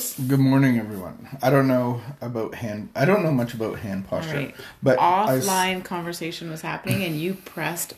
close. 0.00 0.18
Good 0.28 0.40
morning, 0.40 0.78
everyone. 0.78 1.38
I 1.42 1.50
don't 1.50 1.68
know 1.68 2.00
about 2.20 2.54
hand. 2.54 2.90
I 2.94 3.04
don't 3.04 3.22
know 3.22 3.32
much 3.32 3.54
about 3.54 3.78
hand 3.78 4.06
posture, 4.08 4.34
right. 4.34 4.54
but 4.82 4.98
I 4.98 5.38
Offline 5.38 5.84
conversation 5.84 6.50
was 6.50 6.60
happening, 6.62 7.02
and 7.04 7.20
you 7.20 7.34
pressed 7.34 7.94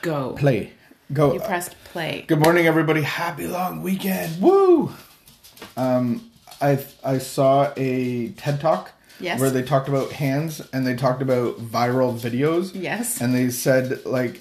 go. 0.00 0.32
play. 0.32 0.72
Go. 1.12 1.34
You 1.34 1.40
pressed 1.40 1.76
play. 1.84 2.24
Good 2.26 2.40
morning, 2.40 2.66
everybody. 2.66 3.02
Happy 3.02 3.46
long 3.46 3.82
weekend. 3.82 4.40
Woo! 4.40 4.92
Um, 5.76 6.30
I 6.60 6.84
I 7.04 7.18
saw 7.18 7.72
a 7.76 8.28
TED 8.30 8.60
talk 8.60 8.92
Yes. 9.20 9.38
where 9.38 9.50
they 9.50 9.62
talked 9.62 9.88
about 9.88 10.10
hands 10.10 10.62
and 10.72 10.86
they 10.86 10.94
talked 10.96 11.22
about 11.22 11.58
viral 11.58 12.18
videos. 12.18 12.72
Yes. 12.74 13.20
And 13.20 13.34
they 13.34 13.50
said 13.50 14.04
like 14.06 14.40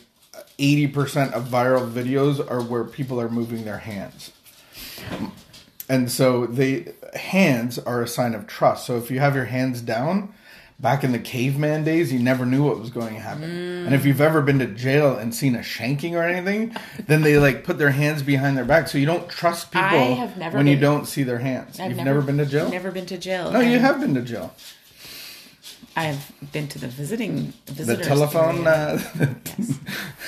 eighty 0.58 0.88
percent 0.88 1.34
of 1.34 1.50
viral 1.50 1.92
videos 1.92 2.40
are 2.50 2.62
where 2.62 2.84
people 2.86 3.20
are 3.20 3.30
moving 3.30 3.66
their 3.66 3.78
hands. 3.80 4.32
And 5.92 6.10
so 6.10 6.46
the 6.46 6.94
hands 7.16 7.78
are 7.78 8.02
a 8.02 8.08
sign 8.08 8.34
of 8.34 8.48
trust. 8.48 8.86
So 8.86 8.96
if 8.96 9.12
you 9.12 9.20
have 9.20 9.36
your 9.36 9.44
hands 9.44 9.82
down, 9.82 10.34
back 10.80 11.04
in 11.04 11.12
the 11.12 11.20
caveman 11.20 11.84
days, 11.84 12.14
you 12.14 12.20
never 12.20 12.46
knew 12.46 12.64
what 12.64 12.80
was 12.80 12.90
going 12.90 13.16
to 13.16 13.20
happen. 13.20 13.44
And 13.86 13.94
if 13.94 14.06
you've 14.06 14.22
ever 14.22 14.42
been 14.42 14.60
to 14.60 14.68
jail 14.68 15.18
and 15.18 15.36
seen 15.36 15.54
a 15.54 15.60
shanking 15.60 16.16
or 16.16 16.24
anything, 16.24 16.74
then 17.08 17.24
they 17.24 17.38
like 17.38 17.66
put 17.66 17.78
their 17.78 17.92
hands 17.92 18.24
behind 18.24 18.56
their 18.56 18.64
back. 18.64 18.88
So 18.88 19.00
you 19.00 19.06
don't 19.06 19.28
trust 19.28 19.74
people 19.74 20.32
never 20.38 20.56
when 20.56 20.68
you 20.68 20.78
don't 20.80 21.06
see 21.08 21.24
their 21.24 21.40
hands. 21.40 21.78
I've 21.78 21.92
You've 21.92 22.06
never, 22.06 22.22
been 22.22 22.38
to 22.38 22.46
jail? 22.46 22.70
Never 22.70 22.92
been 22.92 23.06
to 23.08 23.18
jail. 23.18 23.52
no, 23.52 23.60
you 23.60 23.80
have 23.80 24.00
been 24.00 24.16
to 24.16 24.22
jail. 24.22 24.56
I've 25.96 26.32
been 26.52 26.68
to 26.70 26.80
the 26.80 26.88
visiting 26.88 27.54
The 27.66 27.98
telephone. 27.98 28.66
Uh, 28.66 29.02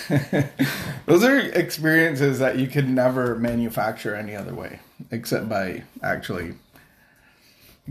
those 1.05 1.23
are 1.23 1.39
experiences 1.39 2.39
that 2.39 2.57
you 2.57 2.67
could 2.67 2.89
never 2.89 3.35
manufacture 3.35 4.15
any 4.15 4.35
other 4.35 4.53
way, 4.53 4.79
except 5.11 5.47
by 5.47 5.83
actually 6.01 6.55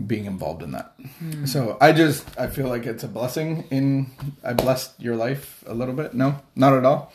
being 0.07 0.25
involved 0.25 0.61
in 0.63 0.71
that. 0.71 0.93
Hmm. 1.19 1.45
So 1.45 1.77
I 1.81 1.91
just 1.93 2.27
I 2.39 2.47
feel 2.47 2.67
like 2.67 2.85
it's 2.85 3.03
a 3.03 3.07
blessing. 3.07 3.65
In 3.71 4.11
I 4.43 4.53
blessed 4.53 4.99
your 4.99 5.15
life 5.15 5.63
a 5.65 5.73
little 5.73 5.95
bit. 5.95 6.13
No, 6.13 6.41
not 6.55 6.73
at 6.73 6.85
all. 6.85 7.11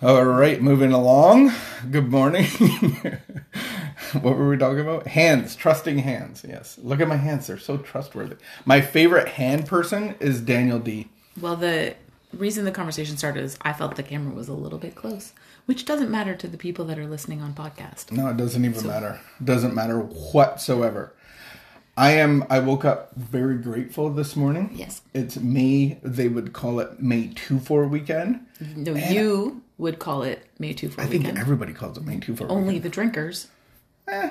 All 0.00 0.24
right, 0.24 0.62
moving 0.62 0.92
along. 0.92 1.52
Good 1.90 2.08
morning. 2.08 2.46
what 4.20 4.36
were 4.36 4.48
we 4.48 4.56
talking 4.56 4.80
about? 4.80 5.06
Hands, 5.06 5.54
trusting 5.56 5.98
hands. 5.98 6.44
Yes, 6.48 6.78
look 6.82 7.00
at 7.00 7.08
my 7.08 7.16
hands; 7.16 7.46
they're 7.46 7.58
so 7.58 7.76
trustworthy. 7.78 8.36
My 8.64 8.80
favorite 8.80 9.28
hand 9.28 9.66
person 9.66 10.14
is 10.20 10.40
Daniel 10.40 10.78
D. 10.78 11.08
Well, 11.40 11.56
the 11.56 11.94
reason 12.32 12.64
the 12.64 12.70
conversation 12.70 13.16
started 13.16 13.44
is 13.44 13.58
I 13.62 13.72
felt 13.72 13.96
the 13.96 14.02
camera 14.02 14.34
was 14.34 14.48
a 14.48 14.54
little 14.54 14.78
bit 14.78 14.94
close, 14.94 15.32
which 15.66 15.84
doesn't 15.84 16.10
matter 16.10 16.34
to 16.34 16.48
the 16.48 16.58
people 16.58 16.84
that 16.86 16.98
are 16.98 17.06
listening 17.06 17.40
on 17.40 17.54
podcast. 17.54 18.12
No, 18.12 18.28
it 18.28 18.36
doesn't 18.36 18.64
even 18.64 18.86
matter. 18.86 19.20
Doesn't 19.42 19.74
matter 19.74 19.98
whatsoever. 20.00 21.14
I 21.96 22.12
am. 22.12 22.44
I 22.48 22.60
woke 22.60 22.84
up 22.84 23.14
very 23.16 23.58
grateful 23.58 24.10
this 24.10 24.36
morning. 24.36 24.70
Yes. 24.72 25.02
It's 25.14 25.36
May. 25.36 25.98
They 26.02 26.28
would 26.28 26.52
call 26.52 26.78
it 26.78 27.00
May 27.00 27.28
two 27.34 27.58
four 27.58 27.88
weekend. 27.88 28.46
No, 28.76 28.94
you 28.94 29.62
would 29.78 29.98
call 29.98 30.22
it 30.22 30.44
May 30.58 30.72
2 30.72 30.90
for 30.90 31.00
I 31.00 31.06
think 31.06 31.26
everybody 31.26 31.72
calls 31.72 31.96
it 31.96 32.04
May 32.04 32.18
two 32.18 32.36
four. 32.36 32.50
Only 32.50 32.74
weekend. 32.74 32.84
the 32.84 32.88
drinkers. 32.88 33.46
Eh, 34.08 34.30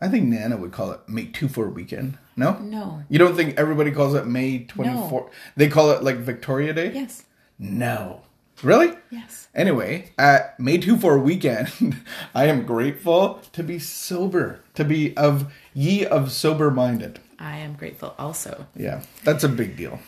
I 0.00 0.08
think 0.08 0.26
Nana 0.26 0.56
would 0.56 0.72
call 0.72 0.92
it 0.92 1.00
May 1.08 1.26
two 1.26 1.48
four 1.48 1.68
weekend. 1.68 2.18
No. 2.36 2.58
No. 2.58 3.02
You 3.08 3.18
don't 3.18 3.34
think 3.34 3.58
everybody 3.58 3.90
calls 3.90 4.14
it 4.14 4.26
May 4.26 4.64
twenty 4.64 4.94
four? 5.08 5.30
They 5.56 5.68
call 5.68 5.90
it 5.90 6.02
like 6.02 6.16
Victoria 6.18 6.72
Day. 6.72 6.92
Yes. 6.92 7.24
No. 7.58 8.22
Really? 8.62 8.92
Yes. 9.10 9.48
Anyway, 9.54 10.12
at 10.18 10.58
May 10.58 10.78
2 10.78 10.96
for 10.96 11.14
a 11.14 11.20
weekend, 11.20 11.96
I 12.34 12.46
am 12.46 12.64
grateful 12.64 13.40
to 13.52 13.62
be 13.62 13.78
sober, 13.78 14.60
to 14.74 14.84
be 14.84 15.14
of 15.16 15.52
ye 15.74 16.06
of 16.06 16.32
sober 16.32 16.70
minded. 16.70 17.20
I 17.38 17.58
am 17.58 17.74
grateful 17.74 18.14
also. 18.18 18.66
Yeah, 18.74 19.02
that's 19.24 19.44
a 19.44 19.48
big 19.50 19.76
deal. 19.76 19.98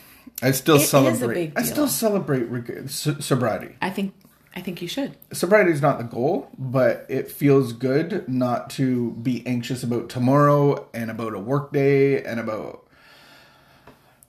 I 0.41 0.51
still 0.51 0.77
It 0.77 0.83
a 0.83 0.85
celebrate. 0.85 1.53
I 1.55 1.63
still 1.63 1.87
celebrate 1.87 2.89
sobriety. 2.89 3.75
I 3.81 3.89
think 3.91 4.15
I 4.55 4.61
think 4.61 4.81
you 4.81 4.87
should. 4.87 5.15
Sobriety 5.31 5.71
is 5.71 5.81
not 5.81 5.97
the 5.99 6.03
goal, 6.03 6.49
but 6.57 7.05
it 7.07 7.31
feels 7.31 7.71
good 7.71 8.27
not 8.27 8.69
to 8.71 9.11
be 9.11 9.45
anxious 9.45 9.83
about 9.83 10.09
tomorrow 10.09 10.87
and 10.93 11.11
about 11.11 11.33
a 11.33 11.39
work 11.39 11.71
day 11.71 12.23
and 12.23 12.39
about 12.39 12.85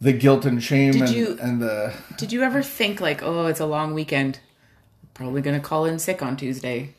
the 0.00 0.12
guilt 0.12 0.44
and 0.44 0.62
shame 0.62 0.92
Did 0.92 1.02
and, 1.02 1.10
you- 1.10 1.38
and 1.40 1.62
the 1.62 1.94
Did 2.16 2.32
you 2.32 2.42
ever 2.42 2.62
think 2.62 3.00
like, 3.00 3.22
oh, 3.22 3.46
it's 3.46 3.60
a 3.60 3.66
long 3.66 3.94
weekend. 3.94 4.40
Probably 5.14 5.42
gonna 5.42 5.60
call 5.60 5.84
in 5.86 5.98
sick 5.98 6.22
on 6.22 6.36
Tuesday. 6.36 6.94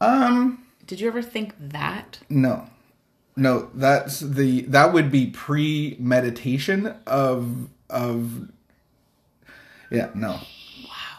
um 0.00 0.64
Did 0.86 1.00
you 1.00 1.08
ever 1.08 1.22
think 1.22 1.54
that? 1.58 2.18
No. 2.28 2.68
No, 3.36 3.70
that's 3.74 4.20
the 4.20 4.62
that 4.62 4.92
would 4.92 5.10
be 5.10 5.26
premeditation 5.28 6.94
of 7.06 7.68
of 7.90 8.48
Yeah, 9.90 10.10
no. 10.14 10.40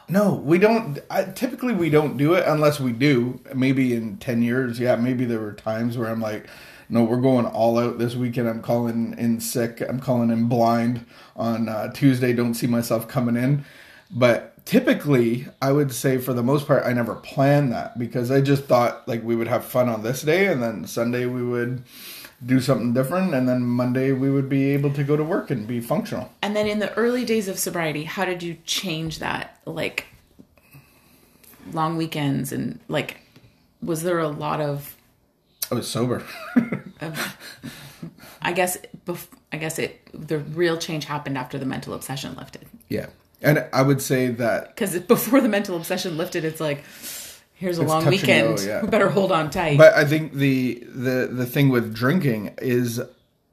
No, 0.09 0.35
we 0.35 0.57
don't 0.57 0.99
I, 1.09 1.23
typically 1.25 1.73
we 1.73 1.89
don't 1.89 2.17
do 2.17 2.33
it 2.33 2.45
unless 2.47 2.79
we 2.79 2.93
do. 2.93 3.41
Maybe 3.53 3.93
in 3.93 4.17
10 4.17 4.41
years, 4.41 4.79
yeah, 4.79 4.95
maybe 4.95 5.25
there 5.25 5.39
were 5.39 5.53
times 5.53 5.97
where 5.97 6.09
I'm 6.09 6.21
like 6.21 6.47
no, 6.89 7.03
we're 7.03 7.17
going 7.17 7.45
all 7.45 7.77
out 7.77 7.97
this 7.97 8.15
weekend. 8.15 8.47
I'm 8.47 8.61
calling 8.61 9.13
in 9.17 9.41
sick. 9.41 9.81
I'm 9.81 9.99
calling 9.99 10.29
in 10.29 10.47
blind 10.47 11.05
on 11.35 11.67
uh, 11.67 11.91
Tuesday. 11.91 12.31
Don't 12.31 12.53
see 12.53 12.67
myself 12.67 13.07
coming 13.07 13.35
in. 13.35 13.65
But 14.09 14.65
typically, 14.65 15.47
I 15.61 15.73
would 15.73 15.91
say 15.91 16.17
for 16.17 16.33
the 16.33 16.43
most 16.43 16.65
part, 16.65 16.85
I 16.85 16.93
never 16.93 17.15
planned 17.15 17.73
that 17.73 17.99
because 17.99 18.31
I 18.31 18.39
just 18.39 18.65
thought 18.65 19.05
like 19.05 19.21
we 19.21 19.35
would 19.35 19.49
have 19.49 19.65
fun 19.65 19.89
on 19.89 20.01
this 20.01 20.21
day, 20.21 20.47
and 20.47 20.63
then 20.63 20.87
Sunday 20.87 21.25
we 21.25 21.43
would 21.43 21.83
do 22.45 22.59
something 22.59 22.93
different, 22.93 23.33
and 23.33 23.47
then 23.49 23.63
Monday 23.63 24.11
we 24.11 24.29
would 24.29 24.47
be 24.49 24.69
able 24.71 24.91
to 24.93 25.03
go 25.03 25.15
to 25.17 25.23
work 25.23 25.49
and 25.49 25.67
be 25.67 25.79
functional. 25.79 26.31
And 26.41 26.55
then 26.55 26.67
in 26.67 26.79
the 26.79 26.93
early 26.93 27.25
days 27.25 27.47
of 27.47 27.57
sobriety, 27.57 28.03
how 28.03 28.25
did 28.25 28.43
you 28.43 28.57
change 28.65 29.19
that? 29.19 29.59
Like 29.65 30.05
long 31.73 31.97
weekends 31.97 32.51
and 32.51 32.79
like 32.87 33.17
was 33.81 34.03
there 34.03 34.19
a 34.19 34.27
lot 34.29 34.61
of 34.61 34.95
I 35.71 35.75
was 35.75 35.87
sober. 35.87 36.23
I 38.41 38.53
guess 38.53 38.77
bef- 39.05 39.27
I 39.51 39.57
guess 39.57 39.77
it 39.79 39.99
the 40.13 40.39
real 40.39 40.77
change 40.77 41.05
happened 41.05 41.37
after 41.37 41.57
the 41.57 41.65
mental 41.65 41.93
obsession 41.93 42.35
lifted. 42.35 42.65
yeah, 42.89 43.07
and 43.41 43.65
I 43.73 43.81
would 43.81 44.01
say 44.01 44.29
that 44.29 44.69
Because 44.75 44.97
before 44.99 45.41
the 45.41 45.49
mental 45.49 45.75
obsession 45.75 46.15
lifted, 46.17 46.45
it's 46.45 46.61
like, 46.61 46.83
here's 47.57 47.79
a 47.79 47.81
It's 47.83 47.89
long 47.91 48.05
weekend. 48.05 48.57
go, 48.57 48.63
yeah. 48.63 48.81
We 48.83 48.87
better 48.87 49.09
hold 49.09 49.31
on 49.31 49.49
tight. 49.49 49.77
But 49.77 49.93
I 49.93 50.05
think 50.05 50.33
the 50.33 50.83
the 50.87 51.29
the 51.31 51.45
thing 51.45 51.69
with 51.69 51.93
drinking 51.93 52.55
is 52.61 53.01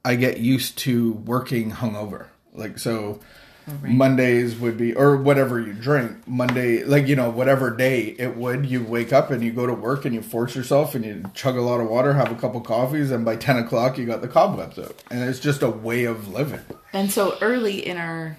I 0.03 0.15
get 0.15 0.39
used 0.39 0.77
to 0.79 1.13
working 1.13 1.71
hungover. 1.71 2.27
Like 2.53 2.79
so 2.79 3.19
oh, 3.67 3.73
Mondays 3.83 4.55
would 4.57 4.77
be 4.77 4.93
or 4.93 5.17
whatever 5.17 5.59
you 5.59 5.73
drink. 5.73 6.27
Monday 6.27 6.83
like 6.83 7.07
you 7.07 7.15
know 7.15 7.29
whatever 7.29 7.69
day 7.69 8.15
it 8.19 8.37
would 8.37 8.65
you 8.65 8.83
wake 8.83 9.11
up 9.11 9.31
and 9.31 9.43
you 9.43 9.51
go 9.51 9.65
to 9.65 9.73
work 9.73 10.05
and 10.05 10.13
you 10.15 10.21
force 10.21 10.55
yourself 10.55 10.95
and 10.95 11.03
you 11.03 11.23
chug 11.33 11.57
a 11.57 11.61
lot 11.61 11.81
of 11.81 11.89
water, 11.89 12.13
have 12.13 12.31
a 12.31 12.35
couple 12.35 12.61
coffees, 12.61 13.11
and 13.11 13.25
by 13.25 13.35
ten 13.35 13.57
o'clock 13.57 13.97
you 13.97 14.05
got 14.05 14.21
the 14.21 14.27
cobwebs 14.27 14.79
out. 14.79 15.03
And 15.11 15.23
it's 15.27 15.39
just 15.39 15.61
a 15.63 15.69
way 15.69 16.05
of 16.05 16.27
living. 16.29 16.61
And 16.93 17.11
so 17.11 17.37
early 17.41 17.85
in 17.85 17.97
our 17.97 18.37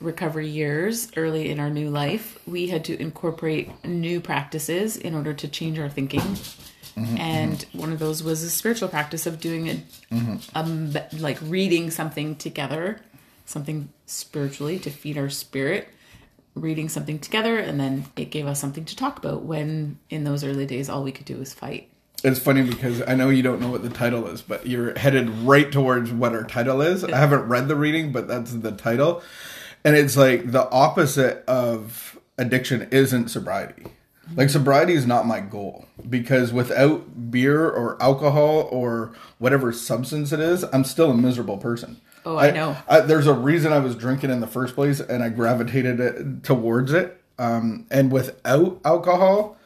recovery 0.00 0.48
years, 0.48 1.10
early 1.16 1.50
in 1.50 1.60
our 1.60 1.70
new 1.70 1.90
life, 1.90 2.38
we 2.46 2.68
had 2.68 2.84
to 2.86 3.00
incorporate 3.00 3.70
new 3.84 4.20
practices 4.20 4.96
in 4.96 5.14
order 5.14 5.32
to 5.34 5.48
change 5.48 5.78
our 5.78 5.88
thinking. 5.88 6.36
and 6.96 7.66
one 7.72 7.92
of 7.92 7.98
those 7.98 8.22
was 8.22 8.42
a 8.42 8.50
spiritual 8.50 8.88
practice 8.88 9.26
of 9.26 9.40
doing 9.40 9.68
a, 9.68 9.82
um, 10.54 10.92
like 11.18 11.38
reading 11.42 11.90
something 11.90 12.36
together, 12.36 13.00
something 13.46 13.88
spiritually 14.06 14.78
to 14.78 14.90
feed 14.90 15.18
our 15.18 15.30
spirit, 15.30 15.88
reading 16.54 16.88
something 16.88 17.18
together, 17.18 17.58
and 17.58 17.80
then 17.80 18.04
it 18.16 18.30
gave 18.30 18.46
us 18.46 18.60
something 18.60 18.84
to 18.84 18.94
talk 18.94 19.18
about 19.18 19.42
when 19.42 19.98
in 20.10 20.24
those 20.24 20.44
early 20.44 20.66
days 20.66 20.88
all 20.88 21.02
we 21.02 21.12
could 21.12 21.26
do 21.26 21.36
was 21.36 21.52
fight. 21.52 21.88
It's 22.22 22.38
funny 22.38 22.62
because 22.62 23.02
I 23.06 23.14
know 23.14 23.28
you 23.28 23.42
don't 23.42 23.60
know 23.60 23.70
what 23.70 23.82
the 23.82 23.90
title 23.90 24.26
is, 24.28 24.40
but 24.40 24.66
you're 24.66 24.98
headed 24.98 25.28
right 25.28 25.70
towards 25.70 26.10
what 26.10 26.32
our 26.32 26.44
title 26.44 26.80
is. 26.80 27.04
I 27.04 27.16
haven't 27.16 27.48
read 27.48 27.68
the 27.68 27.76
reading, 27.76 28.12
but 28.12 28.28
that's 28.28 28.52
the 28.52 28.72
title. 28.72 29.22
And 29.84 29.96
it's 29.96 30.16
like 30.16 30.50
the 30.50 30.68
opposite 30.70 31.44
of 31.46 32.18
addiction 32.38 32.88
isn't 32.90 33.28
sobriety. 33.28 33.84
Like 34.34 34.48
sobriety 34.48 34.94
is 34.94 35.06
not 35.06 35.26
my 35.26 35.40
goal 35.40 35.86
because 36.08 36.52
without 36.52 37.30
beer 37.30 37.68
or 37.68 38.02
alcohol 38.02 38.68
or 38.70 39.12
whatever 39.38 39.72
substance 39.72 40.32
it 40.32 40.40
is, 40.40 40.64
I'm 40.72 40.84
still 40.84 41.10
a 41.10 41.16
miserable 41.16 41.58
person. 41.58 42.00
Oh, 42.24 42.38
I 42.38 42.50
know. 42.50 42.76
I, 42.88 43.00
there's 43.00 43.26
a 43.26 43.34
reason 43.34 43.72
I 43.72 43.80
was 43.80 43.94
drinking 43.94 44.30
in 44.30 44.40
the 44.40 44.46
first 44.46 44.74
place, 44.74 44.98
and 44.98 45.22
I 45.22 45.28
gravitated 45.28 46.00
it, 46.00 46.42
towards 46.42 46.92
it. 46.92 47.20
Um, 47.38 47.86
and 47.90 48.10
without 48.10 48.80
alcohol, 48.84 49.58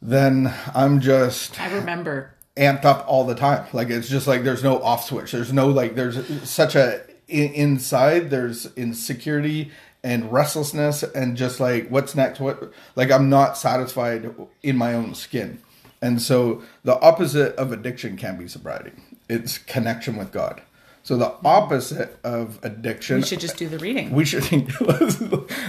then 0.00 0.54
I'm 0.74 1.00
just 1.00 1.60
I 1.60 1.74
remember 1.74 2.34
amped 2.56 2.84
up 2.84 3.04
all 3.08 3.24
the 3.24 3.34
time. 3.34 3.66
Like 3.72 3.88
it's 3.88 4.08
just 4.08 4.26
like 4.26 4.44
there's 4.44 4.62
no 4.62 4.80
off 4.80 5.04
switch. 5.04 5.32
There's 5.32 5.52
no 5.52 5.68
like 5.68 5.96
there's 5.96 6.48
such 6.48 6.76
a 6.76 7.00
i- 7.30 7.32
inside 7.32 8.30
there's 8.30 8.66
insecurity 8.76 9.70
and 10.02 10.32
restlessness 10.32 11.02
and 11.02 11.36
just 11.36 11.60
like 11.60 11.88
what's 11.88 12.14
next 12.14 12.40
what 12.40 12.72
like 12.96 13.10
I'm 13.10 13.28
not 13.28 13.56
satisfied 13.58 14.30
in 14.62 14.76
my 14.76 14.94
own 14.94 15.14
skin. 15.14 15.60
And 16.00 16.22
so 16.22 16.62
the 16.84 16.98
opposite 17.00 17.56
of 17.56 17.72
addiction 17.72 18.16
can 18.16 18.36
be 18.38 18.46
sobriety. 18.48 18.92
it's 19.28 19.58
connection 19.58 20.16
with 20.16 20.30
God. 20.32 20.62
So 21.02 21.16
the 21.16 21.34
opposite 21.44 22.18
of 22.22 22.58
addiction. 22.62 23.16
We 23.16 23.22
should 23.22 23.40
just 23.40 23.56
do 23.56 23.68
the 23.68 23.78
reading. 23.78 24.10
We 24.12 24.24
should 24.24 24.44
let's, 24.80 25.20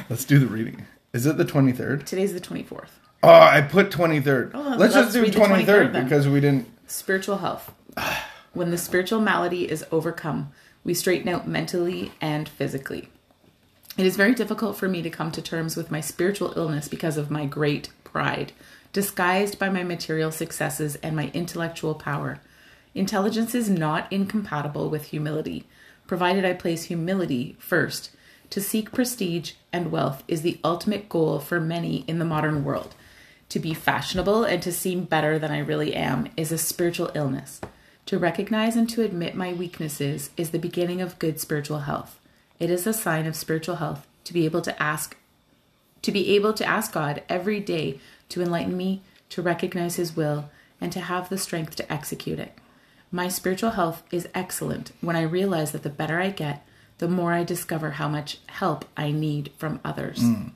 let's 0.09 0.25
do 0.25 0.37
the 0.37 0.47
reading. 0.47 0.85
Is 1.13 1.25
it 1.25 1.37
the 1.37 1.45
twenty 1.45 1.71
third? 1.71 2.05
Today's 2.05 2.33
the 2.33 2.39
twenty 2.39 2.63
fourth. 2.63 2.99
Oh, 3.23 3.29
I 3.31 3.61
put 3.61 3.89
twenty 3.89 4.19
third. 4.21 4.51
Oh, 4.53 4.75
let's, 4.77 4.93
let's 4.93 4.93
just 4.93 5.13
do 5.13 5.31
twenty 5.31 5.65
third 5.65 5.91
23rd 5.93 6.03
because 6.03 6.27
we 6.27 6.39
didn't. 6.39 6.67
Spiritual 6.87 7.37
health. 7.37 7.71
when 8.53 8.69
the 8.71 8.77
spiritual 8.77 9.19
malady 9.21 9.69
is 9.69 9.83
overcome, 9.91 10.51
we 10.83 10.93
straighten 10.93 11.29
out 11.29 11.47
mentally 11.47 12.11
and 12.21 12.47
physically. 12.47 13.09
It 13.97 14.05
is 14.05 14.15
very 14.15 14.33
difficult 14.33 14.77
for 14.77 14.87
me 14.87 15.01
to 15.01 15.09
come 15.09 15.31
to 15.31 15.41
terms 15.41 15.75
with 15.75 15.91
my 15.91 15.99
spiritual 15.99 16.53
illness 16.55 16.87
because 16.87 17.17
of 17.17 17.29
my 17.29 17.45
great 17.45 17.89
pride, 18.03 18.53
disguised 18.93 19.59
by 19.59 19.69
my 19.69 19.83
material 19.83 20.31
successes 20.31 20.95
and 20.97 21.15
my 21.15 21.31
intellectual 21.33 21.95
power. 21.95 22.39
Intelligence 22.95 23.53
is 23.53 23.69
not 23.69 24.11
incompatible 24.11 24.89
with 24.89 25.05
humility, 25.05 25.65
provided 26.07 26.45
I 26.45 26.53
place 26.53 26.85
humility 26.85 27.55
first. 27.59 28.11
To 28.51 28.61
seek 28.61 28.91
prestige 28.91 29.53
and 29.71 29.91
wealth 29.91 30.23
is 30.27 30.41
the 30.41 30.59
ultimate 30.63 31.07
goal 31.07 31.39
for 31.39 31.59
many 31.59 32.03
in 32.07 32.19
the 32.19 32.25
modern 32.25 32.63
world. 32.63 32.95
To 33.49 33.59
be 33.59 33.73
fashionable 33.73 34.43
and 34.43 34.61
to 34.63 34.71
seem 34.71 35.03
better 35.03 35.37
than 35.37 35.51
I 35.51 35.59
really 35.59 35.93
am 35.93 36.29
is 36.35 36.51
a 36.51 36.57
spiritual 36.57 37.11
illness. 37.13 37.61
To 38.09 38.17
recognize 38.17 38.75
and 38.75 38.89
to 38.89 39.03
admit 39.03 39.35
my 39.35 39.53
weaknesses 39.53 40.31
is 40.35 40.49
the 40.49 40.57
beginning 40.57 40.99
of 40.99 41.19
good 41.19 41.39
spiritual 41.39 41.81
health. 41.81 42.19
It 42.57 42.71
is 42.71 42.87
a 42.87 42.91
sign 42.91 43.27
of 43.27 43.35
spiritual 43.35 43.75
health 43.75 44.07
to 44.23 44.33
be 44.33 44.45
able 44.45 44.63
to 44.63 44.81
ask 44.81 45.15
to 46.01 46.11
be 46.11 46.33
able 46.33 46.53
to 46.53 46.65
ask 46.65 46.91
God 46.91 47.21
every 47.29 47.59
day 47.59 47.99
to 48.29 48.41
enlighten 48.41 48.75
me, 48.75 49.03
to 49.29 49.43
recognize 49.43 49.97
his 49.97 50.15
will, 50.15 50.49
and 50.81 50.91
to 50.91 51.01
have 51.01 51.29
the 51.29 51.37
strength 51.37 51.75
to 51.75 51.93
execute 51.93 52.39
it. 52.39 52.53
My 53.11 53.27
spiritual 53.27 53.71
health 53.71 54.01
is 54.09 54.27
excellent 54.33 54.91
when 55.01 55.15
I 55.15 55.21
realize 55.21 55.71
that 55.73 55.83
the 55.83 55.89
better 55.91 56.19
I 56.19 56.31
get, 56.31 56.65
the 56.97 57.07
more 57.07 57.33
I 57.33 57.43
discover 57.43 57.91
how 57.91 58.09
much 58.09 58.39
help 58.47 58.85
I 58.97 59.11
need 59.11 59.51
from 59.59 59.81
others. 59.85 60.19
Hmm. 60.19 60.47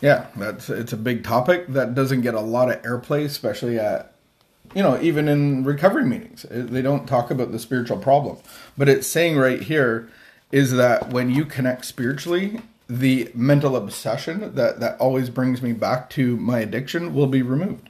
Yeah, 0.00 0.28
that's 0.36 0.70
it's 0.70 0.92
a 0.92 0.96
big 0.96 1.24
topic 1.24 1.66
that 1.70 1.96
doesn't 1.96 2.20
get 2.20 2.34
a 2.34 2.40
lot 2.40 2.70
of 2.70 2.80
airplay, 2.82 3.24
especially 3.24 3.80
at 3.80 4.11
you 4.74 4.82
know 4.82 5.00
even 5.00 5.28
in 5.28 5.64
recovery 5.64 6.04
meetings. 6.04 6.46
They 6.50 6.82
don't 6.82 7.06
talk 7.06 7.30
about 7.30 7.52
the 7.52 7.58
spiritual 7.58 7.98
problem, 7.98 8.38
but 8.76 8.88
it's 8.88 9.06
saying 9.06 9.36
right 9.36 9.62
here 9.62 10.08
is 10.50 10.72
that 10.72 11.10
when 11.10 11.30
you 11.30 11.44
connect 11.44 11.84
spiritually, 11.84 12.60
the 12.88 13.30
mental 13.34 13.76
obsession 13.76 14.54
that 14.54 14.80
that 14.80 15.00
always 15.00 15.30
brings 15.30 15.62
me 15.62 15.72
back 15.72 16.10
to 16.10 16.36
my 16.36 16.60
addiction 16.60 17.14
will 17.14 17.26
be 17.26 17.42
removed. 17.42 17.88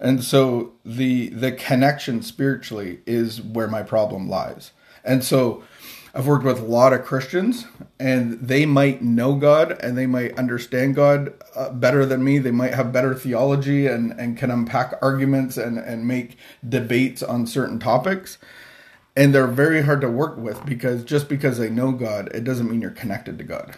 And 0.00 0.24
so 0.24 0.72
the 0.84 1.28
the 1.28 1.52
connection 1.52 2.22
spiritually 2.22 3.00
is 3.06 3.40
where 3.40 3.68
my 3.68 3.82
problem 3.82 4.28
lies. 4.28 4.72
And 5.04 5.22
so 5.22 5.62
I've 6.14 6.26
worked 6.26 6.44
with 6.44 6.60
a 6.60 6.64
lot 6.64 6.92
of 6.92 7.04
Christians 7.04 7.64
and 7.98 8.38
they 8.38 8.66
might 8.66 9.00
know 9.00 9.34
God 9.34 9.72
and 9.80 9.96
they 9.96 10.06
might 10.06 10.38
understand 10.38 10.94
God 10.94 11.32
uh, 11.56 11.70
better 11.70 12.04
than 12.04 12.22
me. 12.22 12.38
They 12.38 12.50
might 12.50 12.74
have 12.74 12.92
better 12.92 13.14
theology 13.14 13.86
and, 13.86 14.12
and 14.12 14.36
can 14.36 14.50
unpack 14.50 14.94
arguments 15.00 15.56
and, 15.56 15.78
and 15.78 16.06
make 16.06 16.36
debates 16.68 17.22
on 17.22 17.46
certain 17.46 17.78
topics. 17.78 18.36
And 19.16 19.34
they're 19.34 19.46
very 19.46 19.82
hard 19.82 20.02
to 20.02 20.08
work 20.08 20.36
with 20.36 20.64
because 20.66 21.02
just 21.04 21.28
because 21.28 21.56
they 21.58 21.70
know 21.70 21.92
God, 21.92 22.28
it 22.34 22.44
doesn't 22.44 22.70
mean 22.70 22.82
you're 22.82 22.90
connected 22.90 23.38
to 23.38 23.44
God. 23.44 23.74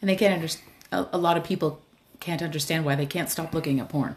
And 0.00 0.08
they 0.08 0.16
can't 0.16 0.34
understand. 0.34 0.70
A, 0.92 1.06
a 1.12 1.18
lot 1.18 1.36
of 1.36 1.44
people 1.44 1.80
can't 2.20 2.42
understand 2.42 2.84
why 2.84 2.94
they 2.94 3.06
can't 3.06 3.30
stop 3.30 3.54
looking 3.54 3.80
at 3.80 3.88
porn, 3.88 4.16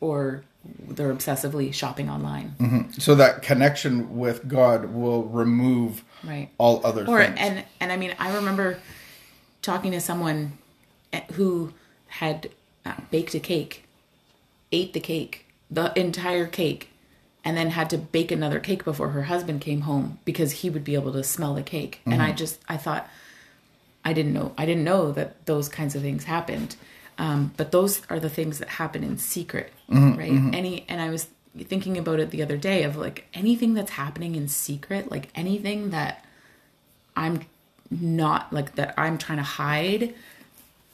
or 0.00 0.42
they're 0.88 1.12
obsessively 1.14 1.72
shopping 1.72 2.10
online. 2.10 2.90
So 2.98 3.14
that 3.14 3.42
connection 3.42 4.16
with 4.16 4.48
God 4.48 4.92
will 4.92 5.24
remove 5.24 6.04
Right. 6.24 6.48
all 6.58 6.84
other 6.84 7.06
Or 7.06 7.22
things. 7.24 7.36
and 7.38 7.64
and 7.80 7.92
I 7.92 7.96
mean, 7.96 8.14
I 8.18 8.34
remember 8.36 8.78
talking 9.62 9.92
to 9.92 10.00
someone 10.00 10.58
who 11.32 11.72
had 12.08 12.50
uh, 12.84 12.94
baked 13.10 13.34
a 13.34 13.40
cake, 13.40 13.84
ate 14.72 14.92
the 14.92 15.00
cake, 15.00 15.46
the 15.70 15.92
entire 15.98 16.46
cake, 16.46 16.90
and 17.44 17.56
then 17.56 17.70
had 17.70 17.90
to 17.90 17.98
bake 17.98 18.30
another 18.32 18.60
cake 18.60 18.84
before 18.84 19.10
her 19.10 19.24
husband 19.24 19.60
came 19.60 19.82
home 19.82 20.18
because 20.24 20.52
he 20.52 20.70
would 20.70 20.84
be 20.84 20.94
able 20.94 21.12
to 21.12 21.22
smell 21.22 21.54
the 21.54 21.62
cake. 21.62 22.00
And 22.06 22.22
I 22.22 22.32
just 22.32 22.60
I 22.68 22.76
thought 22.76 23.08
I 24.04 24.12
didn't 24.12 24.32
know 24.32 24.52
I 24.58 24.66
didn't 24.66 24.84
know 24.84 25.12
that 25.12 25.46
those 25.46 25.68
kinds 25.68 25.94
of 25.94 26.02
things 26.02 26.24
happened. 26.24 26.76
Um, 27.18 27.52
but 27.56 27.72
those 27.72 28.02
are 28.10 28.20
the 28.20 28.28
things 28.28 28.58
that 28.58 28.68
happen 28.68 29.02
in 29.02 29.16
secret, 29.18 29.72
right? 29.88 30.30
Any 30.52 30.84
and 30.88 31.00
I 31.00 31.08
was 31.10 31.28
thinking 31.64 31.98
about 31.98 32.20
it 32.20 32.30
the 32.30 32.42
other 32.42 32.56
day 32.56 32.82
of 32.82 32.96
like 32.96 33.26
anything 33.34 33.74
that's 33.74 33.92
happening 33.92 34.34
in 34.34 34.48
secret, 34.48 35.10
like 35.10 35.28
anything 35.34 35.90
that 35.90 36.24
I'm 37.16 37.42
not 37.90 38.52
like 38.52 38.74
that 38.74 38.94
I'm 38.96 39.18
trying 39.18 39.38
to 39.38 39.44
hide, 39.44 40.14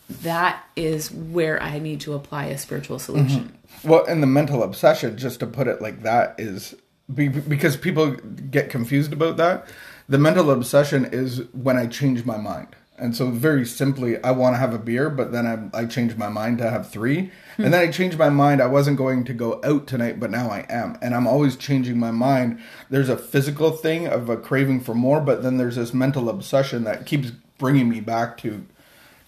that 0.09 0.65
is 0.77 1.11
where 1.11 1.63
I 1.63 1.79
need 1.79 2.01
to 2.03 2.15
apply 2.15 2.47
a 2.47 2.59
spiritual 2.59 2.99
mm-hmm. 2.99 3.05
solution. 3.05 3.59
Well, 3.85 4.05
and 4.07 4.23
the 4.23 4.27
mental 4.27 4.63
obsession, 4.63 5.17
just 5.17 5.41
to 5.41 5.47
put 5.47 5.67
it 5.67 5.81
like 5.81 6.03
that, 6.03 6.35
is 6.39 6.75
be, 7.13 7.29
because 7.29 7.77
people 7.77 8.13
get 8.13 8.71
confused 8.71 9.13
about 9.13 9.37
that. 9.39 9.67
The 10.09 10.19
mental 10.19 10.51
obsession 10.51 11.07
is 11.07 11.43
when 11.53 11.77
I 11.77 11.87
change 11.87 12.25
my 12.25 12.37
mind. 12.37 12.77
And 13.03 13.17
so, 13.17 13.31
very 13.31 13.67
simply, 13.67 14.23
I 14.23 14.31
want 14.31 14.55
to 14.55 14.59
have 14.59 14.73
a 14.73 14.79
beer, 14.79 15.11
but 15.11 15.33
then 15.33 15.73
I, 15.75 15.81
I 15.81 15.87
change 15.87 16.17
my 16.17 16.29
mind 16.29 16.59
to 16.59 16.71
have 16.71 16.89
three. 16.89 17.33
And 17.59 17.75
then 17.75 17.81
I 17.81 17.91
changed 17.91 18.17
my 18.17 18.29
mind. 18.29 18.63
I 18.63 18.69
wasn't 18.69 18.97
going 18.97 19.25
to 19.25 19.35
go 19.35 19.61
out 19.65 19.89
tonight, 19.89 20.21
but 20.21 20.31
now 20.31 20.49
I 20.51 20.67
am. 20.71 20.97
And 21.03 21.13
I'm 21.13 21.27
always 21.27 21.57
changing 21.57 21.99
my 21.99 22.13
mind. 22.13 22.61
There's 22.91 23.09
a 23.09 23.17
physical 23.17 23.73
thing 23.73 24.07
of 24.07 24.29
a 24.29 24.37
craving 24.37 24.83
for 24.83 24.95
more, 24.95 25.21
but 25.21 25.43
then 25.43 25.57
there's 25.57 25.75
this 25.75 25.93
mental 25.93 26.29
obsession 26.29 26.85
that 26.85 27.05
keeps 27.05 27.33
bringing 27.59 27.89
me 27.89 28.01
back 28.01 28.39
to 28.39 28.65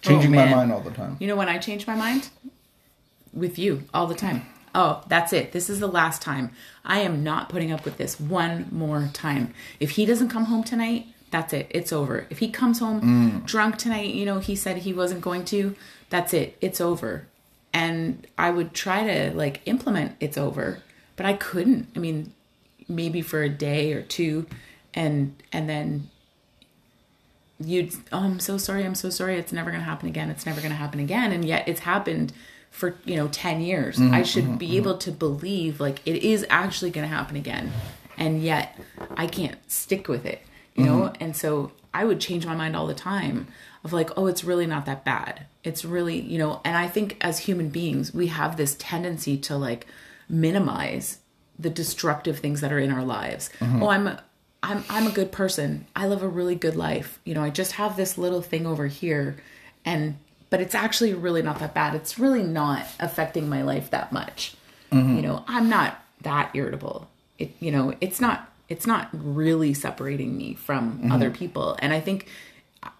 changing 0.01 0.33
oh, 0.33 0.45
my 0.45 0.49
mind 0.49 0.71
all 0.71 0.79
the 0.79 0.91
time. 0.91 1.17
You 1.19 1.27
know 1.27 1.35
when 1.35 1.49
I 1.49 1.57
change 1.57 1.85
my 1.85 1.95
mind? 1.95 2.29
With 3.33 3.59
you 3.59 3.83
all 3.93 4.07
the 4.07 4.15
time. 4.15 4.43
Oh, 4.73 5.03
that's 5.09 5.33
it. 5.33 5.51
This 5.51 5.69
is 5.69 5.81
the 5.81 5.87
last 5.87 6.21
time. 6.21 6.51
I 6.85 7.01
am 7.01 7.23
not 7.23 7.49
putting 7.49 7.73
up 7.73 7.83
with 7.83 7.97
this 7.97 8.19
one 8.19 8.67
more 8.71 9.09
time. 9.13 9.53
If 9.81 9.91
he 9.91 10.05
doesn't 10.05 10.29
come 10.29 10.45
home 10.45 10.63
tonight, 10.63 11.07
that's 11.31 11.53
it. 11.53 11.67
It's 11.69 11.91
over. 11.91 12.27
If 12.29 12.39
he 12.39 12.49
comes 12.49 12.79
home 12.79 13.01
mm. 13.01 13.45
drunk 13.45 13.77
tonight, 13.77 14.13
you 14.13 14.25
know, 14.25 14.39
he 14.39 14.55
said 14.55 14.77
he 14.77 14.93
wasn't 14.93 15.21
going 15.21 15.45
to, 15.45 15.75
that's 16.09 16.33
it. 16.33 16.57
It's 16.61 16.79
over. 16.79 17.27
And 17.73 18.25
I 18.37 18.51
would 18.51 18.73
try 18.73 19.03
to 19.05 19.35
like 19.35 19.61
implement 19.65 20.15
it's 20.19 20.37
over, 20.37 20.81
but 21.15 21.25
I 21.25 21.33
couldn't. 21.33 21.89
I 21.95 21.99
mean, 21.99 22.33
maybe 22.87 23.21
for 23.21 23.41
a 23.41 23.49
day 23.49 23.93
or 23.93 24.01
two 24.01 24.45
and 24.93 25.41
and 25.51 25.69
then 25.69 26.09
you'd 27.59 27.93
oh 28.11 28.19
i'm 28.19 28.39
so 28.39 28.57
sorry 28.57 28.85
i'm 28.85 28.95
so 28.95 29.09
sorry 29.09 29.37
it's 29.37 29.53
never 29.53 29.71
going 29.71 29.81
to 29.81 29.89
happen 29.89 30.07
again 30.07 30.29
it's 30.29 30.45
never 30.45 30.59
going 30.59 30.71
to 30.71 30.77
happen 30.77 30.99
again 30.99 31.31
and 31.31 31.45
yet 31.45 31.67
it's 31.67 31.81
happened 31.81 32.33
for 32.69 32.95
you 33.05 33.15
know 33.15 33.27
10 33.29 33.61
years 33.61 33.97
mm-hmm, 33.97 34.13
i 34.13 34.21
should 34.23 34.43
mm-hmm, 34.43 34.57
be 34.57 34.67
mm-hmm. 34.67 34.77
able 34.77 34.97
to 34.97 35.11
believe 35.11 35.79
like 35.79 35.99
it 36.05 36.23
is 36.23 36.45
actually 36.49 36.91
going 36.91 37.07
to 37.07 37.13
happen 37.13 37.35
again 37.35 37.71
and 38.17 38.43
yet 38.43 38.77
i 39.17 39.25
can't 39.25 39.57
stick 39.71 40.07
with 40.07 40.25
it 40.25 40.41
you 40.75 40.85
know 40.85 41.01
mm-hmm. 41.01 41.23
and 41.23 41.35
so 41.35 41.71
i 41.93 42.03
would 42.03 42.19
change 42.19 42.45
my 42.45 42.55
mind 42.55 42.75
all 42.75 42.87
the 42.87 42.93
time 42.93 43.47
of 43.83 43.93
like 43.93 44.09
oh 44.17 44.27
it's 44.27 44.43
really 44.43 44.65
not 44.65 44.85
that 44.85 45.05
bad 45.05 45.45
it's 45.63 45.85
really 45.85 46.19
you 46.19 46.37
know 46.37 46.61
and 46.63 46.77
i 46.77 46.87
think 46.87 47.17
as 47.21 47.39
human 47.39 47.69
beings 47.69 48.13
we 48.13 48.27
have 48.27 48.57
this 48.57 48.75
tendency 48.79 49.37
to 49.37 49.55
like 49.55 49.87
minimize 50.27 51.19
the 51.57 51.69
destructive 51.69 52.39
things 52.39 52.61
that 52.61 52.73
are 52.73 52.79
in 52.79 52.91
our 52.91 53.05
lives 53.05 53.49
mm-hmm. 53.59 53.81
oh 53.81 53.89
i'm 53.89 54.07
a, 54.07 54.23
I'm 54.65 54.83
I'm 54.89 55.05
a 55.05 55.11
good 55.11 55.31
person. 55.31 55.85
I 55.95 56.07
live 56.07 56.23
a 56.23 56.27
really 56.27 56.55
good 56.55 56.75
life. 56.75 57.19
You 57.23 57.35
know, 57.35 57.43
I 57.43 57.51
just 57.51 57.73
have 57.73 57.95
this 57.95 58.17
little 58.17 58.41
thing 58.41 58.65
over 58.65 58.87
here 58.87 59.37
and 59.85 60.17
but 60.49 60.61
it's 60.61 60.75
actually 60.75 61.13
really 61.13 61.41
not 61.41 61.59
that 61.59 61.73
bad. 61.73 61.95
It's 61.95 62.17
really 62.17 62.43
not 62.43 62.85
affecting 62.99 63.49
my 63.49 63.61
life 63.61 63.89
that 63.91 64.11
much. 64.11 64.55
Mm-hmm. 64.91 65.15
You 65.17 65.21
know, 65.21 65.43
I'm 65.47 65.69
not 65.69 66.03
that 66.21 66.51
irritable. 66.53 67.07
It 67.37 67.51
you 67.59 67.71
know, 67.71 67.93
it's 68.01 68.19
not 68.19 68.51
it's 68.69 68.87
not 68.87 69.09
really 69.13 69.73
separating 69.73 70.35
me 70.35 70.53
from 70.55 70.99
mm-hmm. 70.99 71.11
other 71.11 71.29
people. 71.29 71.75
And 71.79 71.93
I 71.93 71.99
think 71.99 72.27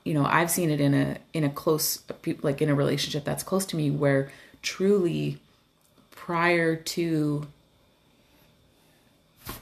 you 0.03 0.13
know, 0.13 0.25
I've 0.25 0.50
seen 0.50 0.69
it 0.69 0.81
in 0.81 0.93
a 0.93 1.17
in 1.34 1.43
a 1.43 1.50
close 1.50 2.03
like 2.41 2.62
in 2.62 2.69
a 2.69 2.75
relationship 2.75 3.24
that's 3.24 3.43
close 3.43 3.65
to 3.67 3.75
me 3.75 3.91
where 3.91 4.31
truly 4.62 5.39
prior 6.12 6.75
to 6.75 7.48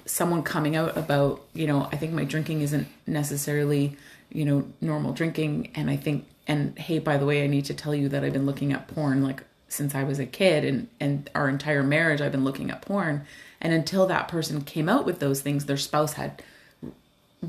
someone 0.05 0.43
coming 0.43 0.77
out 0.77 0.95
about 0.95 1.41
you 1.53 1.67
know 1.67 1.89
i 1.91 1.97
think 1.97 2.13
my 2.13 2.23
drinking 2.23 2.61
isn't 2.61 2.87
necessarily 3.05 3.97
you 4.31 4.45
know 4.45 4.65
normal 4.79 5.11
drinking 5.11 5.69
and 5.75 5.89
i 5.89 5.97
think 5.97 6.25
and 6.47 6.77
hey 6.79 6.99
by 6.99 7.17
the 7.17 7.25
way 7.25 7.43
i 7.43 7.47
need 7.47 7.65
to 7.65 7.73
tell 7.73 7.93
you 7.93 8.07
that 8.07 8.23
i've 8.23 8.31
been 8.31 8.45
looking 8.45 8.71
at 8.71 8.87
porn 8.87 9.21
like 9.21 9.43
since 9.73 9.95
i 9.95 10.03
was 10.03 10.19
a 10.19 10.25
kid 10.25 10.63
and 10.63 10.87
and 10.99 11.29
our 11.35 11.49
entire 11.49 11.83
marriage 11.83 12.21
i've 12.21 12.31
been 12.31 12.43
looking 12.43 12.69
at 12.69 12.81
porn. 12.81 13.25
And 13.61 13.71
until 13.71 14.07
that 14.07 14.27
person 14.27 14.61
came 14.63 14.89
out 14.89 15.05
with 15.05 15.19
those 15.19 15.39
things 15.39 15.65
their 15.65 15.77
spouse 15.77 16.13
had 16.13 16.41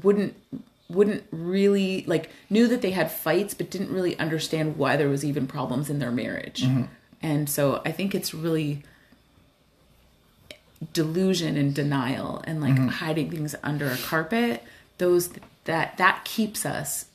wouldn't 0.03 0.37
wouldn't 0.89 1.25
really 1.33 2.05
like 2.07 2.31
knew 2.49 2.69
that 2.69 2.83
they 2.83 2.93
had 2.93 3.11
fights 3.11 3.53
but 3.53 3.71
didn't 3.71 3.93
really 3.93 4.17
understand 4.19 4.77
why 4.77 4.97
there 4.97 5.09
was 5.09 5.25
even 5.25 5.47
problems 5.47 5.91
in 5.91 5.99
their 5.99 6.13
marriage. 6.13 6.63
Mm-hmm. 6.63 6.85
And 7.21 7.51
so 7.51 7.83
i 7.85 7.91
think 7.91 8.15
it's 8.15 8.33
really 8.33 8.83
delusion 10.93 11.57
and 11.57 11.75
denial 11.75 12.43
and 12.47 12.61
like 12.61 12.75
mm-hmm. 12.75 12.89
hiding 12.89 13.31
things 13.31 13.55
under 13.63 13.89
a 13.89 13.97
carpet. 13.97 14.63
Those 14.99 15.31
that 15.65 15.97
that 15.97 16.25
keeps 16.25 16.65
us 16.65 17.07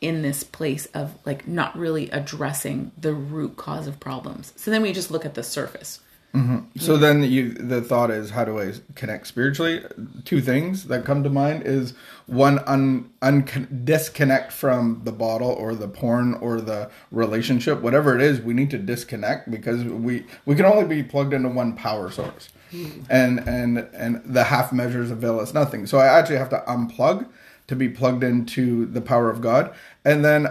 in 0.00 0.22
this 0.22 0.42
place 0.42 0.86
of 0.86 1.14
like 1.26 1.46
not 1.46 1.76
really 1.76 2.10
addressing 2.10 2.92
the 2.98 3.12
root 3.12 3.56
cause 3.56 3.86
of 3.86 4.00
problems 4.00 4.52
so 4.56 4.70
then 4.70 4.82
we 4.82 4.92
just 4.92 5.10
look 5.10 5.26
at 5.26 5.34
the 5.34 5.42
surface 5.42 6.00
mm-hmm. 6.34 6.60
So 6.78 6.96
then 6.96 7.22
you 7.22 7.52
the 7.54 7.82
thought 7.82 8.10
is 8.10 8.30
how 8.30 8.44
do 8.44 8.60
I 8.60 8.72
connect 8.94 9.26
spiritually? 9.26 9.84
Two 10.24 10.40
things 10.40 10.84
that 10.84 11.04
come 11.04 11.22
to 11.24 11.30
mind 11.30 11.64
is 11.66 11.92
one 12.26 12.60
un, 12.60 13.10
un 13.20 13.82
disconnect 13.84 14.52
from 14.52 15.02
the 15.04 15.12
bottle 15.12 15.50
or 15.50 15.74
the 15.74 15.88
porn 15.88 16.34
or 16.34 16.60
the 16.60 16.90
relationship, 17.10 17.80
whatever 17.80 18.14
it 18.14 18.22
is, 18.22 18.40
we 18.40 18.54
need 18.54 18.70
to 18.70 18.78
disconnect 18.78 19.50
because 19.50 19.84
we 19.84 20.24
we 20.46 20.54
can 20.54 20.64
only 20.64 20.84
be 20.86 21.02
plugged 21.02 21.34
into 21.34 21.48
one 21.48 21.74
power 21.74 22.10
source. 22.10 22.50
Hmm. 22.70 22.86
And 23.10 23.40
and 23.48 23.78
and 23.92 24.22
the 24.24 24.44
half 24.44 24.72
measures 24.72 25.10
avail 25.10 25.40
us 25.40 25.52
nothing. 25.52 25.86
So 25.86 25.98
I 25.98 26.06
actually 26.06 26.36
have 26.36 26.50
to 26.50 26.62
unplug 26.68 27.26
to 27.70 27.76
be 27.76 27.88
plugged 27.88 28.22
into 28.22 28.84
the 28.86 29.00
power 29.00 29.30
of 29.30 29.40
God. 29.40 29.72
And 30.04 30.24
then 30.24 30.48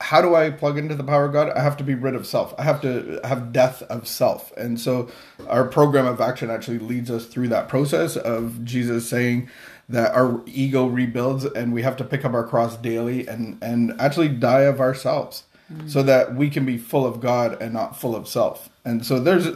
how 0.00 0.20
do 0.20 0.34
I 0.34 0.50
plug 0.50 0.78
into 0.78 0.94
the 0.94 1.04
power 1.04 1.26
of 1.26 1.32
God? 1.32 1.50
I 1.50 1.62
have 1.62 1.76
to 1.76 1.84
be 1.84 1.94
rid 1.94 2.14
of 2.14 2.26
self. 2.26 2.54
I 2.58 2.64
have 2.64 2.80
to 2.80 3.20
have 3.24 3.52
death 3.52 3.82
of 3.82 4.08
self. 4.08 4.50
And 4.56 4.80
so 4.80 5.10
our 5.46 5.64
program 5.64 6.06
of 6.06 6.20
action 6.20 6.50
actually 6.50 6.78
leads 6.78 7.10
us 7.10 7.26
through 7.26 7.48
that 7.48 7.68
process 7.68 8.16
of 8.16 8.64
Jesus 8.64 9.08
saying 9.08 9.48
that 9.88 10.14
our 10.14 10.42
ego 10.46 10.86
rebuilds 10.86 11.44
and 11.44 11.74
we 11.74 11.82
have 11.82 11.96
to 11.98 12.04
pick 12.04 12.24
up 12.24 12.32
our 12.32 12.46
cross 12.46 12.76
daily 12.78 13.28
and, 13.28 13.62
and 13.62 13.94
actually 14.00 14.28
die 14.28 14.62
of 14.62 14.80
ourselves 14.80 15.44
so 15.86 16.02
that 16.02 16.34
we 16.34 16.50
can 16.50 16.64
be 16.66 16.78
full 16.78 17.06
of 17.06 17.20
God 17.20 17.60
and 17.62 17.72
not 17.72 17.98
full 17.98 18.16
of 18.16 18.26
self. 18.26 18.70
And 18.84 19.04
so 19.06 19.20
there's, 19.20 19.46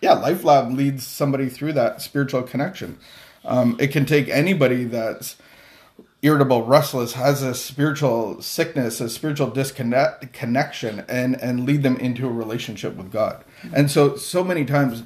yeah, 0.00 0.12
Life 0.12 0.44
Lab 0.44 0.72
leads 0.72 1.06
somebody 1.06 1.48
through 1.48 1.72
that 1.74 2.00
spiritual 2.00 2.42
connection. 2.42 2.98
Um, 3.44 3.76
it 3.80 3.88
can 3.88 4.06
take 4.06 4.28
anybody 4.28 4.84
that's 4.84 5.36
irritable, 6.24 6.64
restless, 6.64 7.12
has 7.12 7.42
a 7.42 7.54
spiritual 7.54 8.40
sickness, 8.40 9.00
a 9.00 9.08
spiritual 9.10 9.50
disconnect 9.50 10.32
connection, 10.32 11.04
and 11.06 11.40
and 11.40 11.66
lead 11.66 11.82
them 11.82 11.96
into 11.98 12.26
a 12.26 12.32
relationship 12.32 12.96
with 12.96 13.12
God. 13.12 13.44
And 13.72 13.90
so 13.90 14.16
so 14.16 14.42
many 14.42 14.64
times 14.64 15.04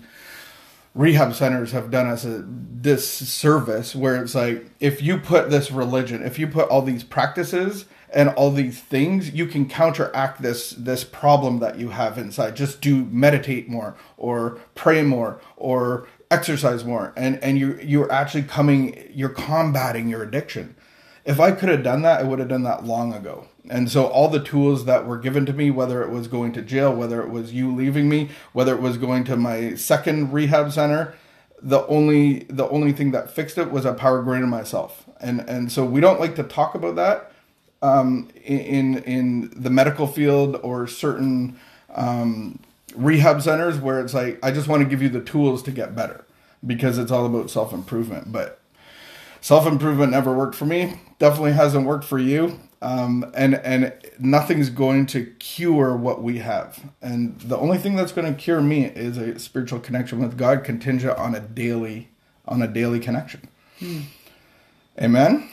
rehab 0.95 1.35
centers 1.35 1.73
have 1.73 1.91
done 1.91 2.07
us 2.07 2.25
a 2.25 2.43
disservice 2.43 3.95
where 3.95 4.23
it's 4.23 4.35
like 4.35 4.71
if 4.81 5.03
you 5.03 5.19
put 5.19 5.51
this 5.51 5.71
religion, 5.71 6.23
if 6.23 6.39
you 6.39 6.47
put 6.47 6.69
all 6.69 6.83
these 6.83 7.05
practices 7.05 7.85
and 8.15 8.31
all 8.31 8.51
these 8.51 8.81
things, 8.81 9.31
you 9.31 9.47
can 9.47 9.69
counteract 9.69 10.41
this 10.41 10.71
this 10.71 11.03
problem 11.03 11.59
that 11.59 11.81
you 11.81 11.91
have 11.91 12.17
inside. 12.17 12.55
Just 12.55 12.81
do 12.81 13.05
meditate 13.07 13.69
more 13.69 13.97
or 14.17 14.61
pray 14.77 15.03
more 15.03 15.41
or 15.57 16.07
exercise 16.31 16.85
more 16.85 17.13
and 17.17 17.43
and 17.43 17.59
you 17.59 17.79
you're 17.83 18.13
actually 18.13 18.43
coming 18.43 19.11
you're 19.15 19.31
combating 19.31 20.09
your 20.09 20.23
addiction 20.23 20.77
if 21.25 21.41
I 21.41 21.53
could 21.53 21.69
have 21.69 21.83
done 21.83 22.03
that, 22.03 22.21
I 22.21 22.25
would 22.25 22.39
have 22.39 22.49
done 22.49 22.63
that 22.65 22.85
long 22.85 23.13
ago. 23.13 23.47
And 23.71 23.91
so 23.91 24.07
all 24.07 24.29
the 24.29 24.43
tools 24.43 24.87
that 24.87 25.07
were 25.07 25.19
given 25.19 25.45
to 25.47 25.53
me, 25.53 25.71
whether 25.71 26.03
it 26.03 26.11
was 26.11 26.27
going 26.27 26.53
to 26.53 26.63
jail, 26.63 26.95
whether 26.95 27.21
it 27.21 27.29
was 27.29 27.53
you 27.53 27.75
leaving 27.75 28.09
me, 28.09 28.31
whether 28.53 28.75
it 28.75 28.81
was 28.81 28.97
going 28.97 29.25
to 29.25 29.37
my 29.37 29.75
second 29.75 30.33
rehab 30.33 30.73
center, 30.73 31.15
the 31.61 31.87
only 31.87 32.41
the 32.45 32.69
only 32.69 32.93
thing 32.93 33.11
that 33.11 33.31
fixed 33.31 33.59
it 33.59 33.71
was 33.71 33.85
a 33.85 33.93
power 33.93 34.23
greater 34.23 34.47
myself. 34.47 35.05
And 35.21 35.41
and 35.41 35.71
so 35.71 35.85
we 35.85 36.01
don't 36.01 36.21
like 36.21 36.37
to 36.37 36.45
talk 36.45 36.75
about 36.75 36.97
that 36.97 37.33
um, 37.83 38.29
in 38.45 38.99
in 38.99 39.51
the 39.55 39.71
medical 39.71 40.07
field 40.07 40.57
or 40.63 40.87
certain 40.87 41.59
um, 41.95 42.61
rehab 42.95 43.43
centers 43.43 43.79
where 43.79 44.01
it's 44.01 44.15
like 44.15 44.39
I 44.43 44.51
just 44.51 44.69
want 44.69 44.83
to 44.83 44.89
give 44.89 45.03
you 45.03 45.09
the 45.09 45.21
tools 45.21 45.63
to 45.65 45.71
get 45.71 45.95
better 45.95 46.25
because 46.67 46.99
it's 46.99 47.11
all 47.11 47.27
about 47.27 47.51
self 47.51 47.73
improvement. 47.73 48.33
But 48.33 48.58
self 49.41 49.67
improvement 49.67 50.13
never 50.13 50.33
worked 50.35 50.55
for 50.55 50.67
me. 50.67 51.01
Definitely 51.19 51.53
hasn't 51.53 51.87
worked 51.87 52.05
for 52.05 52.19
you. 52.19 52.61
Um, 52.81 53.31
and 53.35 53.57
and 53.57 53.93
nothing's 54.21 54.71
going 54.71 55.07
to 55.07 55.27
cure 55.41 55.97
what 55.97 56.23
we 56.23 56.39
have. 56.39 56.93
And 57.03 57.41
the 57.41 57.59
only 57.59 57.79
thing 57.79 57.97
that's 57.97 58.13
going 58.13 58.33
to 58.33 58.39
cure 58.41 58.61
me 58.61 58.85
is 58.85 59.17
a 59.17 59.39
spiritual 59.39 59.81
connection 59.81 60.21
with 60.21 60.39
God, 60.39 60.63
contingent 60.63 61.19
on 61.19 61.35
a 61.35 61.41
daily 61.41 62.09
on 62.47 62.63
a 62.63 62.69
daily 62.69 63.01
connection. 63.01 63.49
Amen. 65.01 65.49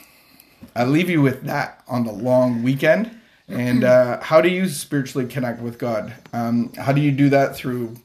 I 0.76 0.86
leave 0.86 1.10
you 1.10 1.22
with 1.22 1.44
that 1.44 1.84
on 1.88 2.06
the 2.06 2.12
long 2.12 2.64
weekend. 2.64 3.20
And 3.48 3.84
uh, 3.84 4.22
how 4.22 4.42
do 4.42 4.50
you 4.50 4.68
spiritually 4.68 5.28
connect 5.28 5.62
with 5.62 5.78
God? 5.78 6.14
Um, 6.34 6.74
how 6.74 6.92
do 6.92 7.02
you 7.02 7.12
do 7.12 7.30
that 7.30 7.56
through 7.56 7.96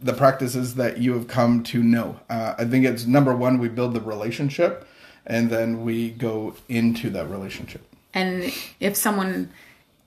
the 0.00 0.14
practices 0.14 0.76
that 0.76 0.98
you 0.98 1.12
have 1.12 1.28
come 1.28 1.62
to 1.64 1.82
know? 1.82 2.18
Uh, 2.30 2.54
I 2.56 2.64
think 2.64 2.86
it's 2.86 3.04
number 3.04 3.34
one, 3.34 3.58
we 3.58 3.68
build 3.68 3.92
the 3.92 4.00
relationship, 4.00 4.86
and 5.30 5.48
then 5.48 5.84
we 5.84 6.10
go 6.10 6.56
into 6.68 7.08
that 7.10 7.30
relationship. 7.30 7.82
And 8.12 8.52
if 8.80 8.96
someone 8.96 9.50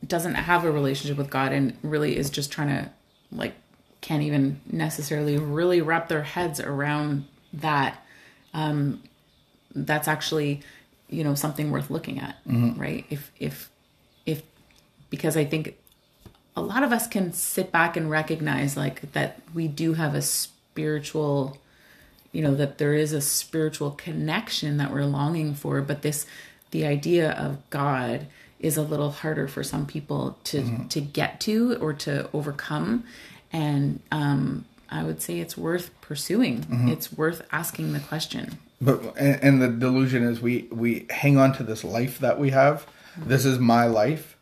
doesn't 0.06 0.36
have 0.36 0.66
a 0.66 0.72
relationship 0.72 1.18
with 1.18 1.30
God 1.30 1.54
and 1.54 1.78
really 1.82 2.18
is 2.18 2.30
just 2.30 2.52
trying 2.52 2.68
to, 2.68 2.90
like, 3.32 3.54
can't 4.02 4.22
even 4.22 4.60
necessarily 4.70 5.38
really 5.38 5.80
wrap 5.80 6.10
their 6.10 6.24
heads 6.24 6.60
around 6.60 7.26
that, 7.54 8.06
um, 8.54 9.02
that's 9.74 10.10
actually, 10.10 10.62
you 11.10 11.24
know, 11.24 11.36
something 11.36 11.72
worth 11.72 11.90
looking 11.90 12.20
at, 12.20 12.36
right? 12.78 13.06
If, 13.10 13.32
if, 13.40 13.70
if, 14.26 14.42
because 15.10 15.38
I 15.38 15.46
think 15.46 15.78
a 16.58 16.62
lot 16.62 16.84
of 16.84 16.92
us 16.92 17.08
can 17.08 17.32
sit 17.32 17.72
back 17.72 17.96
and 17.96 18.10
recognize, 18.10 18.76
like, 18.76 19.14
that 19.14 19.40
we 19.54 19.70
do 19.70 19.94
have 19.94 20.16
a 20.16 20.22
spiritual, 20.22 21.58
you 22.34 22.42
know, 22.42 22.54
that 22.56 22.78
there 22.80 22.94
is 22.94 23.14
a 23.14 23.22
spiritual 23.22 23.92
connection 23.92 24.78
that 24.78 24.92
we're 24.92 25.06
longing 25.06 25.54
for, 25.54 25.82
but 25.82 26.02
this, 26.02 26.26
the 26.72 26.86
idea 26.86 27.32
of 27.32 27.58
God 27.70 28.28
is 28.60 28.76
a 28.76 28.82
little 28.82 29.12
harder 29.12 29.48
for 29.48 29.64
some 29.64 29.86
people 29.86 30.38
to 30.46 30.62
mm-hmm. 30.62 30.88
to 30.88 31.02
get 31.02 31.40
to 31.42 31.78
or 31.82 31.94
to 31.94 32.30
overcome 32.34 33.04
and 33.52 34.00
um 34.12 34.66
I 34.90 35.04
would 35.04 35.22
say 35.22 35.40
it's 35.40 35.58
worth 35.58 35.90
pursuing. 36.02 36.60
Mm-hmm. 36.60 36.90
It's 36.90 37.12
worth 37.12 37.42
asking 37.52 37.94
the 37.94 38.00
question. 38.00 38.60
But 38.80 39.02
and, 39.18 39.44
and 39.44 39.62
the 39.62 39.68
delusion 39.68 40.24
is 40.24 40.40
we 40.40 40.68
we 40.72 41.08
hang 41.10 41.38
on 41.38 41.54
to 41.54 41.64
this 41.64 41.84
life 41.84 42.20
that 42.20 42.40
we 42.40 42.52
have. 42.52 42.86
Mm-hmm. 43.18 43.30
This 43.30 43.46
is 43.46 43.60
my 43.60 43.86
life, 43.88 44.33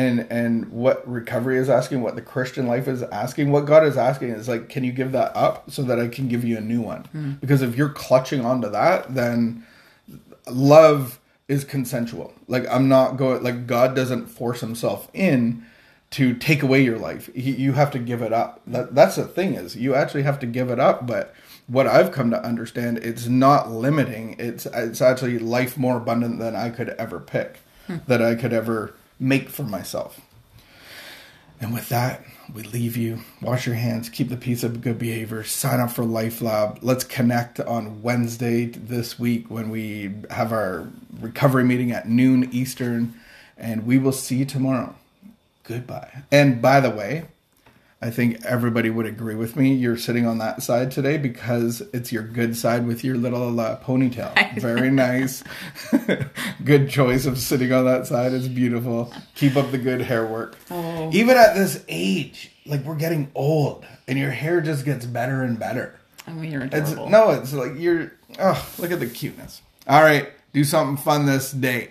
and 0.00 0.26
and 0.30 0.72
what 0.72 1.06
recovery 1.08 1.58
is 1.58 1.68
asking, 1.68 2.00
what 2.00 2.14
the 2.14 2.22
Christian 2.22 2.66
life 2.66 2.88
is 2.88 3.02
asking, 3.02 3.52
what 3.52 3.66
God 3.66 3.84
is 3.84 3.98
asking 3.98 4.30
is 4.30 4.48
like, 4.48 4.70
can 4.70 4.82
you 4.82 4.92
give 4.92 5.12
that 5.12 5.36
up 5.36 5.70
so 5.70 5.82
that 5.82 6.00
I 6.00 6.08
can 6.08 6.26
give 6.26 6.42
you 6.42 6.56
a 6.56 6.62
new 6.62 6.80
one? 6.80 7.04
Hmm. 7.04 7.32
Because 7.32 7.60
if 7.60 7.76
you're 7.76 7.90
clutching 7.90 8.44
onto 8.44 8.70
that, 8.70 9.14
then 9.14 9.66
love 10.48 11.20
is 11.48 11.64
consensual. 11.64 12.32
Like 12.48 12.66
I'm 12.70 12.88
not 12.88 13.18
going. 13.18 13.42
Like 13.42 13.66
God 13.66 13.94
doesn't 13.94 14.26
force 14.26 14.60
Himself 14.60 15.10
in 15.12 15.66
to 16.12 16.32
take 16.34 16.62
away 16.62 16.82
your 16.82 16.98
life. 16.98 17.28
He, 17.34 17.52
you 17.52 17.72
have 17.72 17.90
to 17.90 17.98
give 17.98 18.22
it 18.22 18.32
up. 18.32 18.62
That 18.66 18.94
that's 18.94 19.16
the 19.16 19.26
thing 19.26 19.52
is 19.54 19.76
you 19.76 19.94
actually 19.94 20.22
have 20.22 20.38
to 20.40 20.46
give 20.46 20.70
it 20.70 20.80
up. 20.80 21.06
But 21.06 21.34
what 21.66 21.86
I've 21.86 22.10
come 22.10 22.30
to 22.30 22.42
understand, 22.42 22.98
it's 22.98 23.26
not 23.26 23.70
limiting. 23.70 24.36
It's 24.38 24.64
it's 24.64 25.02
actually 25.02 25.38
life 25.38 25.76
more 25.76 25.98
abundant 25.98 26.38
than 26.38 26.56
I 26.56 26.70
could 26.70 26.88
ever 26.90 27.20
pick, 27.20 27.58
hmm. 27.86 27.96
that 28.06 28.22
I 28.22 28.34
could 28.34 28.54
ever 28.54 28.94
make 29.20 29.48
for 29.48 29.62
myself. 29.62 30.20
And 31.60 31.74
with 31.74 31.90
that, 31.90 32.24
we 32.52 32.62
leave 32.62 32.96
you. 32.96 33.20
Wash 33.42 33.66
your 33.66 33.76
hands, 33.76 34.08
keep 34.08 34.30
the 34.30 34.36
peace 34.36 34.64
of 34.64 34.80
good 34.80 34.98
behavior, 34.98 35.44
sign 35.44 35.78
up 35.78 35.90
for 35.90 36.04
Life 36.04 36.40
Lab. 36.40 36.78
Let's 36.80 37.04
connect 37.04 37.60
on 37.60 38.02
Wednesday 38.02 38.64
this 38.64 39.18
week 39.18 39.50
when 39.50 39.68
we 39.68 40.14
have 40.30 40.52
our 40.52 40.88
recovery 41.20 41.64
meeting 41.64 41.92
at 41.92 42.08
noon 42.08 42.48
Eastern. 42.50 43.14
And 43.58 43.86
we 43.86 43.98
will 43.98 44.12
see 44.12 44.36
you 44.36 44.46
tomorrow. 44.46 44.94
Goodbye. 45.64 46.22
And 46.32 46.62
by 46.62 46.80
the 46.80 46.90
way, 46.90 47.26
I 48.02 48.08
think 48.08 48.42
everybody 48.46 48.88
would 48.88 49.04
agree 49.04 49.34
with 49.34 49.56
me. 49.56 49.74
You're 49.74 49.98
sitting 49.98 50.26
on 50.26 50.38
that 50.38 50.62
side 50.62 50.90
today 50.90 51.18
because 51.18 51.82
it's 51.92 52.10
your 52.10 52.22
good 52.22 52.56
side 52.56 52.86
with 52.86 53.04
your 53.04 53.16
little 53.16 53.60
uh, 53.60 53.78
ponytail. 53.78 54.32
Very 54.60 54.90
nice. 54.90 55.44
good 56.64 56.88
choice 56.88 57.26
of 57.26 57.38
sitting 57.38 57.70
on 57.74 57.84
that 57.84 58.06
side. 58.06 58.32
It's 58.32 58.48
beautiful. 58.48 59.12
Keep 59.34 59.56
up 59.56 59.70
the 59.70 59.76
good 59.76 60.00
hair 60.00 60.26
work. 60.26 60.56
Oh. 60.70 61.10
Even 61.12 61.36
at 61.36 61.54
this 61.54 61.84
age, 61.88 62.50
like 62.64 62.84
we're 62.84 62.96
getting 62.96 63.30
old 63.34 63.84
and 64.08 64.18
your 64.18 64.30
hair 64.30 64.62
just 64.62 64.86
gets 64.86 65.04
better 65.04 65.42
and 65.42 65.58
better. 65.58 65.94
I 66.26 66.32
mean, 66.32 66.52
you're 66.52 66.68
It's 66.72 66.92
no, 66.92 67.30
it's 67.32 67.52
like 67.52 67.72
you're 67.76 68.12
oh, 68.38 68.70
look 68.78 68.92
at 68.92 69.00
the 69.00 69.08
cuteness. 69.08 69.60
All 69.86 70.02
right, 70.02 70.30
do 70.54 70.64
something 70.64 70.96
fun 70.96 71.26
this 71.26 71.52
day. 71.52 71.90